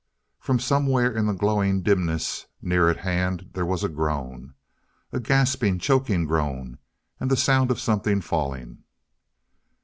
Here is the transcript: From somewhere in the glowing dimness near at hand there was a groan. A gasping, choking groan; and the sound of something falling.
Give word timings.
From 0.39 0.57
somewhere 0.57 1.15
in 1.15 1.27
the 1.27 1.33
glowing 1.33 1.83
dimness 1.83 2.47
near 2.59 2.89
at 2.89 2.97
hand 3.01 3.51
there 3.53 3.67
was 3.67 3.83
a 3.83 3.87
groan. 3.87 4.55
A 5.11 5.19
gasping, 5.19 5.77
choking 5.77 6.25
groan; 6.25 6.79
and 7.19 7.29
the 7.29 7.37
sound 7.37 7.69
of 7.69 7.79
something 7.79 8.19
falling. 8.19 8.79